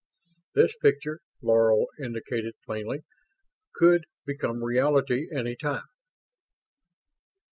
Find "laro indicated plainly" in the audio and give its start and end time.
1.43-3.03